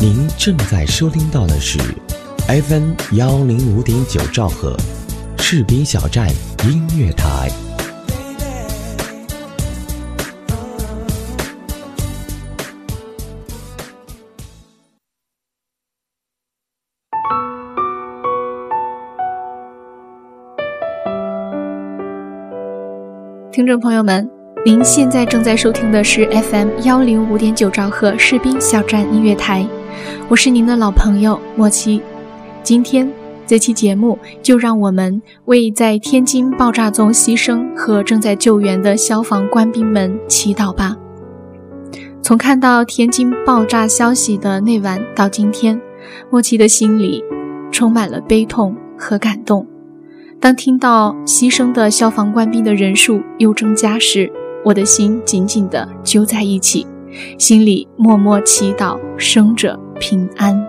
[0.00, 1.76] 您正在收听到的是
[2.46, 4.76] FM 幺零五点九兆赫，
[5.38, 6.28] 士兵小站
[6.64, 7.50] 音乐台。
[23.50, 24.30] 听众朋友们，
[24.64, 29.66] 您现在正在收听的是 FM 幺零五点九兆赫士兵小站音乐台，
[30.28, 32.00] 我是您的老朋友莫七。
[32.62, 33.10] 今天
[33.46, 40.96] 这期节目，就让我们为在天津爆炸中牺牲和正在救援的消防官兵们祈祷吧。
[42.20, 45.80] 从看到天津爆炸消息的那晚到今天，
[46.30, 47.24] 莫七的心里
[47.72, 49.66] 充满了悲痛和感动。
[50.38, 54.30] 当听到牺牲的消防官兵的人数又增加时，
[54.64, 56.86] 我的心紧紧地揪在一起，
[57.38, 60.66] 心里默默祈祷生者平安。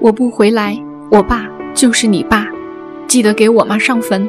[0.00, 0.74] 我不回来，
[1.10, 2.46] 我爸就是你爸，
[3.06, 4.26] 记得给我妈上坟。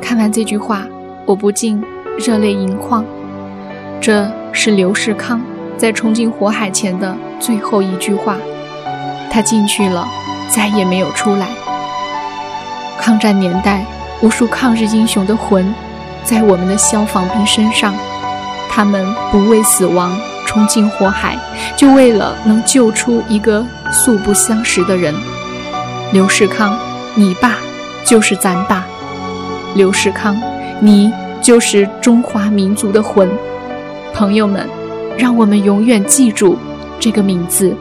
[0.00, 0.86] 看完这句话，
[1.26, 1.82] 我不禁
[2.18, 3.04] 热泪盈眶。
[4.02, 5.40] 这是刘世康
[5.78, 8.36] 在冲进火海前的最后一句话，
[9.30, 10.04] 他进去了，
[10.48, 11.46] 再也没有出来。
[12.98, 13.86] 抗战年代，
[14.20, 15.72] 无数抗日英雄的魂
[16.24, 17.94] 在我们的消防兵身上，
[18.68, 20.12] 他们不畏死亡。
[20.44, 21.38] 冲进火海，
[21.76, 25.14] 就为了能救出一个素不相识的人。
[26.12, 26.76] 刘世康，
[27.14, 27.56] 你爸
[28.04, 28.84] 就是咱爸。
[29.74, 30.38] 刘世康，
[30.80, 33.30] 你就是中华民族的魂。
[34.14, 34.68] 朋友们，
[35.18, 36.56] 让我们永远记住
[37.00, 37.74] 这个名字。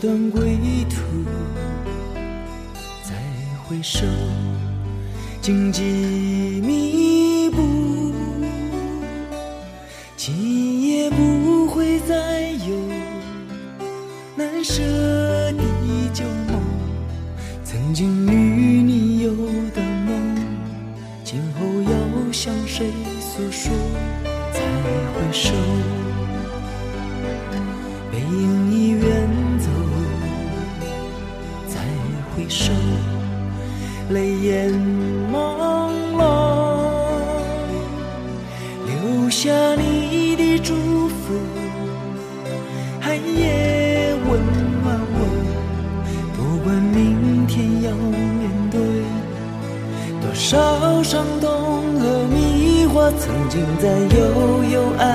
[0.00, 0.56] 段归
[0.88, 0.96] 途；
[3.02, 3.12] 再
[3.62, 4.06] 回首，
[5.42, 5.82] 荆棘
[6.64, 8.14] 密布，
[10.16, 12.74] 今夜不会再有
[14.36, 14.82] 难舍
[15.52, 15.62] 的
[16.14, 16.62] 旧梦，
[17.62, 19.32] 曾经与你有
[19.74, 20.34] 的梦，
[21.22, 22.86] 今后要向谁
[23.20, 23.70] 诉说？
[24.54, 24.60] 再
[25.12, 25.89] 回首。
[34.50, 34.68] 眼
[35.32, 35.38] 朦
[36.18, 36.18] 胧，
[38.84, 40.74] 留下你的祝
[41.08, 41.38] 福，
[43.00, 44.40] 寒夜温
[44.82, 45.18] 暖我。
[46.34, 48.80] 不管明天要面对
[50.20, 51.48] 多少伤痛
[52.00, 53.86] 和迷惑，曾经在
[54.18, 54.18] 幽
[54.72, 55.08] 幽暗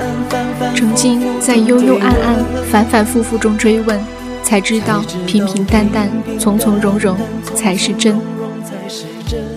[0.00, 3.98] 暗反反曾经在悠悠暗暗、反反复复中追问，
[4.42, 7.16] 才知道平平淡淡、从从容容
[7.54, 8.20] 才是真。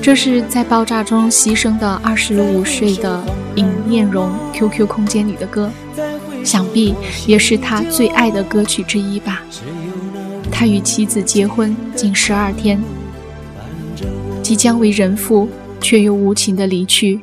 [0.06, 5.72] 这是在爆炸中牺牲的二十五岁的尹念荣 QQ 空间里的歌，
[6.44, 6.94] 想必
[7.26, 9.42] 也是他最爱的歌曲之一吧。
[10.52, 12.80] 他与妻子结婚仅十二天，
[14.44, 15.50] 即将为人父，
[15.82, 17.22] 却又无情的离去。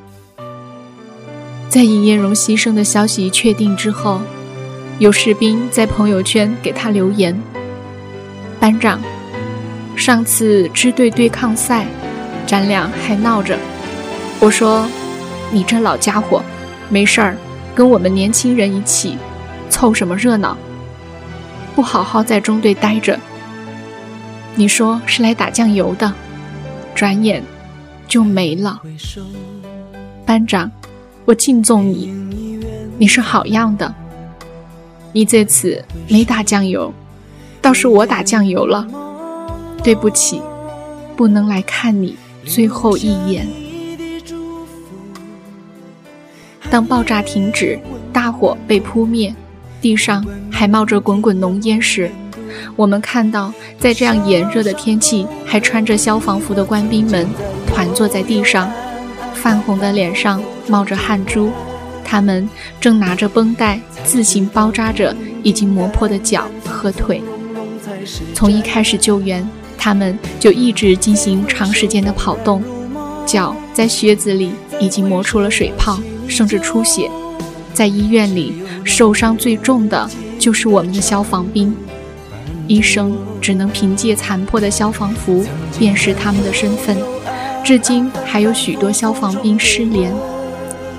[1.68, 4.20] 在尹艳荣牺牲的消息确定之后，
[4.98, 7.40] 有士兵在朋友圈给他留言
[8.58, 9.00] ：“班长，
[9.94, 11.86] 上次支队对抗赛，
[12.46, 13.58] 咱俩还闹着。
[14.40, 14.86] 我说，
[15.50, 16.42] 你这老家伙，
[16.88, 17.36] 没事儿
[17.74, 19.16] 跟我们年轻人一起，
[19.70, 20.56] 凑什么热闹？
[21.74, 23.18] 不好好在中队待着，
[24.54, 26.12] 你说是来打酱油的，
[26.94, 27.42] 转眼
[28.06, 28.80] 就没了。
[30.26, 30.70] 班长。”
[31.24, 32.12] 我敬重你，
[32.98, 33.94] 你是好样的。
[35.12, 36.92] 你这次没打酱油，
[37.60, 38.84] 倒是我打酱油了。
[39.84, 40.42] 对不起，
[41.16, 43.46] 不能来看你最后一眼。
[46.70, 47.78] 当爆炸停止，
[48.12, 49.34] 大火被扑灭，
[49.80, 52.10] 地上还冒着滚滚浓烟时，
[52.76, 57.26] 我们看到，在这样炎热的天气，还穿着消防服的官兵们
[57.66, 58.70] 团坐在地上，
[59.34, 61.50] 泛红的脸上冒着汗珠，
[62.02, 62.48] 他们
[62.80, 67.22] 正拿着绷带自行包扎着已经磨破的脚和腿。
[68.34, 69.46] 从一开始救援，
[69.84, 72.62] 他们就一直进行长时间的跑动，
[73.26, 75.98] 脚在靴子里已经磨出了水泡，
[76.28, 77.10] 甚至出血。
[77.74, 80.08] 在医院里，受伤最重的
[80.38, 81.74] 就是我们的消防兵。
[82.68, 85.44] 医生只能凭借残破的消防服
[85.76, 86.96] 辨识他们的身份，
[87.64, 90.14] 至今还有许多消防兵失联，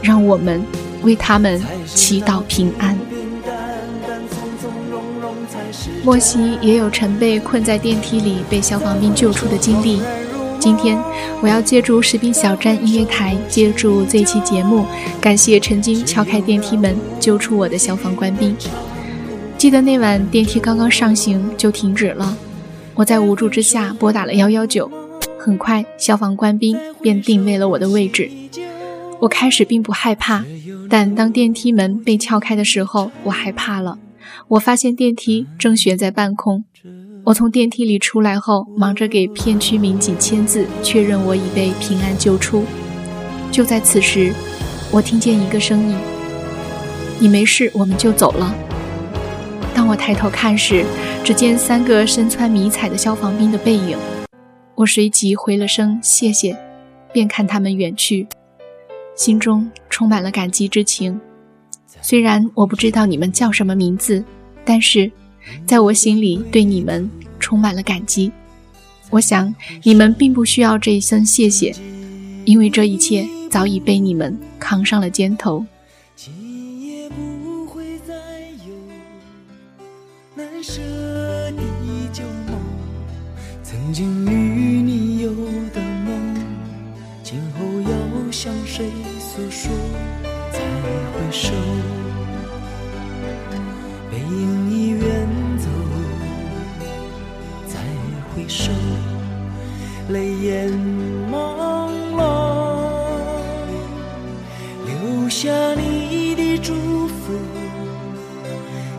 [0.02, 0.62] 让我们
[1.04, 3.00] 为他们祈祷平安。
[6.06, 10.02] 莫西也有曾被困在电梯里被消防兵救出的经历。
[10.60, 11.02] 今天，
[11.42, 14.86] 我要借助士兵小站音乐台，借助这期节目，
[15.22, 18.54] 感谢曾经敲开电梯门救出我的消防官兵。
[19.58, 22.38] 记得那晚电梯刚刚上行就停止了，
[22.96, 24.92] 我在无助之下拨打了幺幺九，
[25.38, 28.30] 很快消防官兵便定位了我的位置。
[29.20, 30.44] 我开始并不害怕，
[30.90, 33.98] 但当电梯门被撬开的时候，我害怕了。
[34.48, 36.64] 我发现电梯正悬在半空。
[37.26, 42.66] 我从电梯里出来后，忙着给片区民警签字，确认我已被平安救出。
[43.52, 44.34] 就在此时，
[44.92, 45.96] 我听见一个声音
[47.20, 48.54] ：“你没事，我们就走了。”
[49.74, 50.84] 当我抬头看时，
[51.24, 53.98] 只见三个身穿迷彩的消防兵的背影。
[54.76, 56.58] 我随即回了声谢谢，
[57.14, 58.28] 便看他们远去，
[59.16, 61.22] 心中充满了感激之情。
[62.02, 64.24] 虽然我不知道你们叫什么名字，
[64.66, 65.12] 但是
[65.66, 67.10] 在我心里对你们
[67.40, 68.32] 充满了感激。
[69.10, 69.54] 我想
[69.84, 71.74] 你们并不需要这一声谢谢，
[72.46, 75.66] 因为这一切早已被你们扛上了肩头。
[83.64, 85.30] 曾经与你有
[85.74, 86.36] 的梦，
[87.24, 88.86] 今后要向谁
[89.20, 89.72] 诉说？
[90.84, 91.54] 再回首，
[94.12, 95.70] 背影已远走。
[97.66, 97.80] 再
[98.36, 98.70] 回首，
[100.10, 100.70] 泪眼
[101.32, 101.88] 朦
[102.18, 102.20] 胧，
[104.86, 107.32] 留下你的祝福，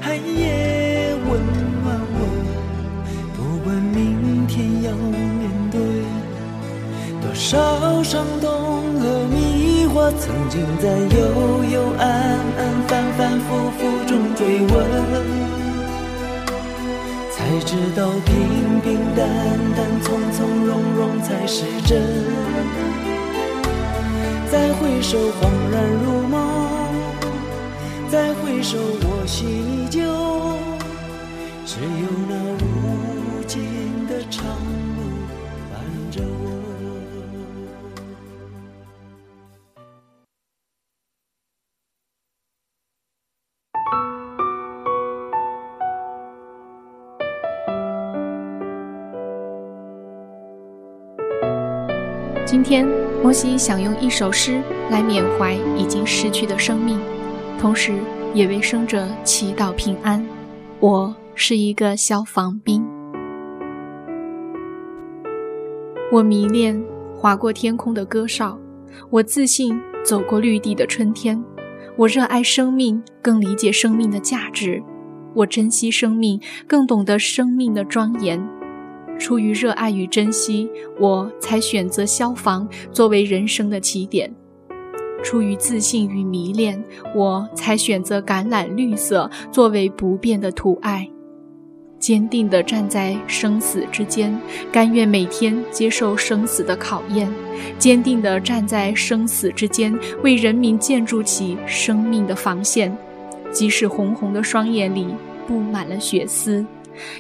[0.01, 1.39] 寒夜温
[1.83, 2.19] 暖我。
[3.37, 5.79] 不管明天要面对
[7.21, 8.49] 多少伤痛
[8.99, 9.54] 和迷
[9.97, 12.03] 我，曾经在幽幽暗
[12.59, 14.75] 暗、反反复复中追问，
[17.31, 18.35] 才知道平
[18.83, 19.23] 平淡
[19.77, 21.93] 淡、从从容容才是真。
[24.51, 25.75] 再回首，恍然
[26.05, 26.35] 如梦；
[28.11, 28.77] 再回首，
[29.07, 30.03] 我心依旧，
[31.65, 32.04] 只有
[52.75, 52.85] 天，
[53.23, 54.61] 摩西想用一首诗
[54.91, 56.99] 来缅怀已经逝去的生命，
[57.57, 57.93] 同时
[58.35, 60.21] 也为生者祈祷平安。
[60.81, 62.85] 我是一个消防兵，
[66.11, 66.85] 我迷恋
[67.17, 68.59] 划过天空的歌哨，
[69.09, 71.41] 我自信走过绿地的春天，
[71.97, 74.83] 我热爱生命，更理解生命的价值，
[75.33, 78.45] 我珍惜生命，更懂得生命的庄严。
[79.19, 80.69] 出于热爱与珍惜，
[80.99, 84.29] 我才选择消防作为人生的起点；
[85.23, 86.83] 出于自信与迷恋，
[87.15, 91.07] 我才选择橄榄绿色作为不变的图案。
[91.99, 94.39] 坚定地站在生死之间，
[94.71, 97.27] 甘愿每天接受生死的考验；
[97.79, 102.95] 坚定地站在生死之间，为人民建筑起生命的防线。
[103.51, 105.07] 即使红红的双眼里
[105.47, 106.67] 布满了血丝。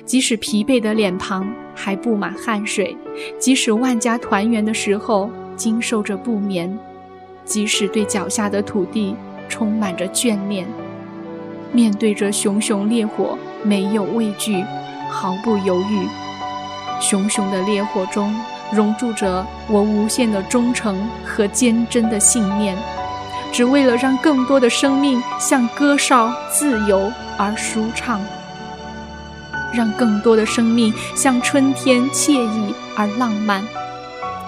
[0.05, 2.97] 即使疲惫的脸庞还布满汗水，
[3.39, 6.79] 即使万家团圆的时候经受着不眠，
[7.45, 9.15] 即使对脚下的土地
[9.49, 10.67] 充满着眷恋，
[11.73, 14.65] 面对着熊熊烈火没有畏惧，
[15.11, 16.07] 毫不犹豫。
[17.01, 18.35] 熊熊的烈火中
[18.73, 22.77] 熔铸着我无限的忠诚和坚贞的信念，
[23.53, 28.21] 只为了让更多的生命像歌哨自由而舒畅。
[29.75, 33.63] 让更多的生命像春天惬意而浪漫。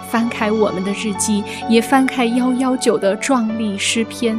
[0.08, 4.38] 翻开我们的日记，也翻开幺幺九的壮丽诗篇，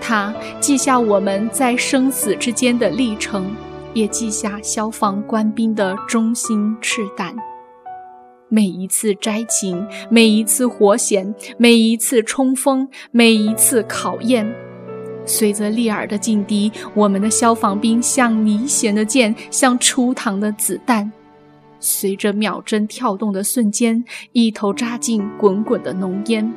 [0.00, 3.54] 它记下我们在生死之间的历程，
[3.92, 7.34] 也记下消防官兵的忠心赤胆。
[8.48, 14.50] 每一次摘情，每一次火险，每一次冲锋，每一次考验，
[15.26, 21.10] 随着利尔的劲敌，我们的消防兵像离弦的箭，像出膛的子弹，
[21.80, 26.52] 随着秒针跳动的瞬间，一头扎进滚滚的浓烟。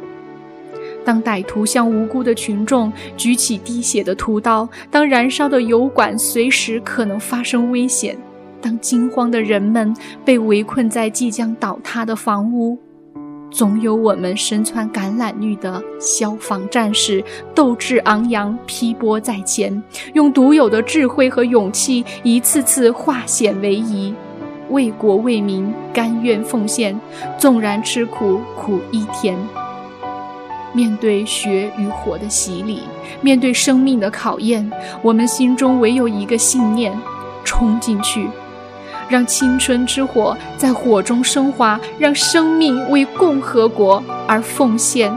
[1.06, 8.18] 当歹徒向无辜的群众举起滴血的屠刀，当燃烧的油管随时可能发生危险，
[8.62, 9.96] 当惊慌的人们
[10.26, 12.78] 被围困在即将倒塌的房屋，
[13.50, 17.24] 总有我们身穿橄榄绿的消防战士，
[17.56, 19.82] 斗志昂扬，劈波在前，
[20.14, 24.14] 用独有的智慧和勇气，一次次化险为夷，
[24.70, 27.00] 为国为民，甘愿奉献，
[27.38, 29.38] 纵然吃苦，苦亦甜。
[30.74, 32.82] 面对血与火的洗礼，
[33.22, 34.70] 面对生命的考验，
[35.02, 36.96] 我们心中唯有一个信念：
[37.44, 38.28] 冲进去，
[39.10, 45.12] 让青春之火在火中升华，让生命为共和国而奉献。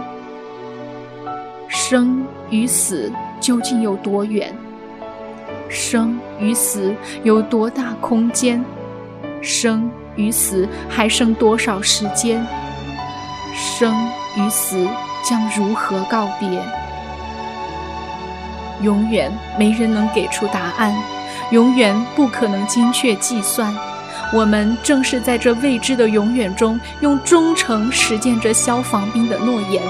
[1.68, 4.54] 生与死究竟有多远？
[5.68, 8.64] 生与死有多大空间？
[9.42, 12.44] 生与死还剩多少时间？
[13.54, 13.94] 生
[14.36, 14.86] 与死。
[15.22, 16.48] 将如何告别？
[18.82, 20.94] 永远没人能给出答案，
[21.50, 23.74] 永远不可能精确计算。
[24.32, 29.82] 我们正是在这未知的永远中，用忠诚实践着消防兵的诺言。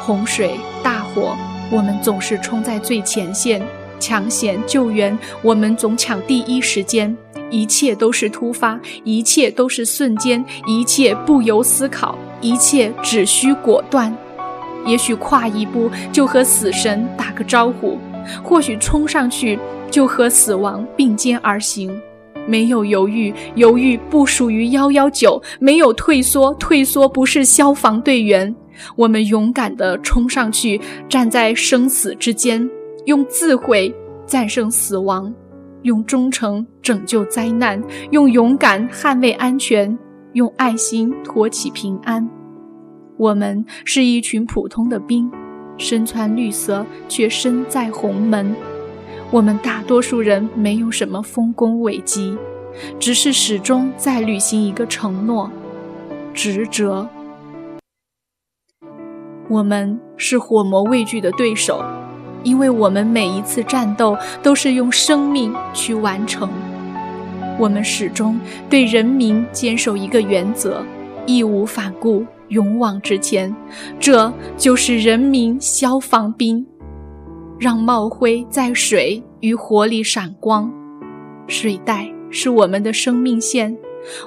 [0.00, 1.36] 洪水、大火，
[1.70, 3.62] 我们总是冲在最前线，
[4.00, 7.16] 抢险救援，我们总抢第一时间。
[7.48, 12.18] 一切都是突发，一切都是瞬间，一切不由思考。
[12.40, 14.12] 一切只需果断，
[14.84, 17.98] 也许跨一步就和死神打个招呼，
[18.42, 19.58] 或许冲上去
[19.90, 21.90] 就和死亡并肩而行。
[22.46, 28.54] 没有犹豫，犹豫不属于幺幺九；没有退缩，退缩不是消防队员。
[28.96, 32.68] 我们勇敢地冲上去，站在生死之间，
[33.04, 33.94] 用智慧
[34.26, 35.32] 战胜死亡，
[35.82, 39.96] 用忠诚拯救灾难，用勇敢捍卫安全。
[40.32, 42.26] 用爱心托起平安。
[43.18, 45.30] 我们是一群普通的兵，
[45.78, 48.54] 身穿绿色，却身在红门。
[49.30, 52.36] 我们大多数人没有什么丰功伟绩，
[52.98, 55.50] 只是始终在履行一个承诺——
[56.34, 57.08] 职责。
[59.48, 61.82] 我们是火魔畏惧的对手，
[62.42, 66.48] 因为我们每一次战斗都是用生命去完成。
[67.58, 68.38] 我们始终
[68.70, 70.82] 对人民坚守一个原则：
[71.26, 73.54] 义无反顾，勇往直前。
[73.98, 76.64] 这就是人民消防兵，
[77.58, 80.72] 让帽徽在水与火里闪光。
[81.48, 83.76] 水带是我们的生命线，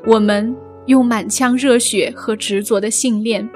[0.06, 0.56] 我们
[0.88, 3.50] 用满腔热血和执着的信念，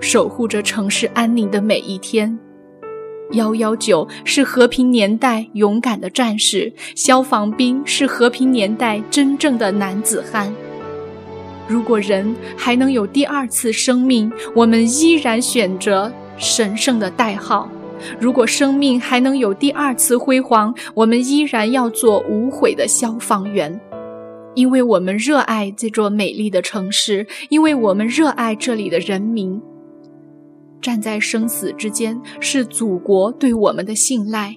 [0.00, 2.38] 守护着城市安宁的每一天。
[3.32, 10.52] 幺幺九是和平年代勇敢的战士，消防兵是和平年代真正的男子汉。
[11.68, 17.68] 如果人还能有第二次生命，我们依然选择神圣的代号；
[18.20, 23.80] 如果生命还能有第二次辉煌，我们依然要做无悔的消防员，
[24.54, 29.60] 因为我们热爱这座美丽的城市，因为我们热爱这里的人民。
[30.80, 34.56] 站在生死之间，是祖国对我们的信赖；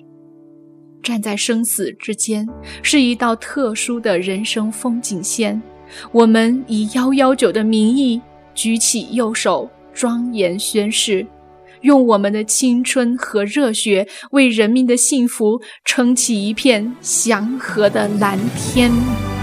[1.03, 2.47] 站在生死之间，
[2.81, 5.61] 是一道特殊的人生风景线。
[6.11, 8.21] 我们以幺幺九的名义
[8.53, 11.25] 举起右手，庄严宣誓，
[11.81, 19.34] 用我们的青春和热血，为人民的幸福撑起一片祥和的蓝天。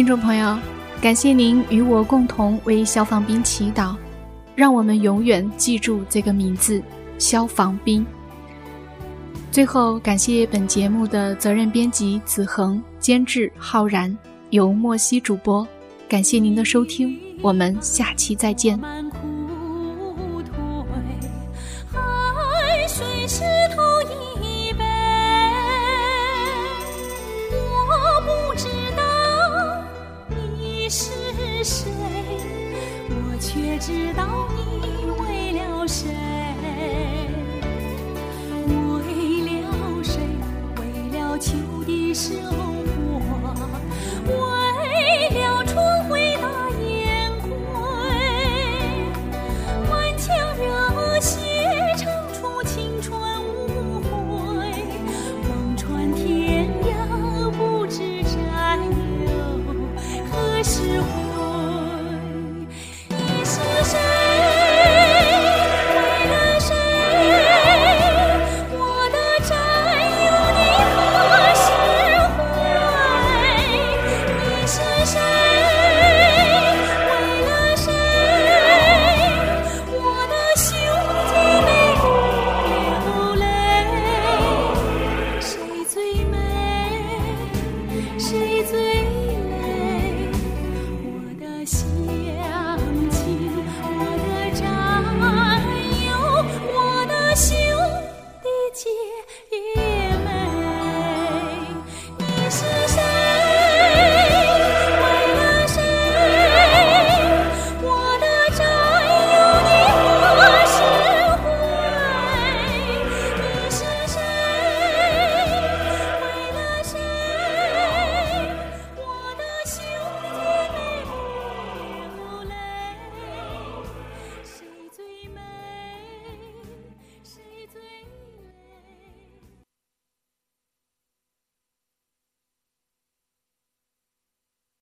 [0.00, 0.58] 听众朋友，
[1.02, 3.94] 感谢您与我共同为消防兵祈祷，
[4.54, 6.82] 让我们永远记住这个名字——
[7.20, 8.04] 消防兵。
[9.52, 14.16] 最后，感谢本节目的责任编辑子恒，监制浩然，
[14.48, 15.68] 由莫西主播。
[16.08, 18.80] 感谢您的收听，我们下期再见。
[33.52, 36.14] 却知道你为了谁，
[38.68, 38.70] 为
[39.50, 40.20] 了谁，
[40.76, 42.79] 为了秋的收。